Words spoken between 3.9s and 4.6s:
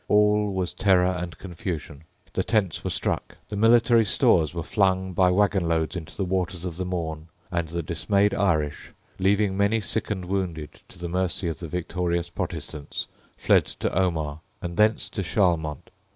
stores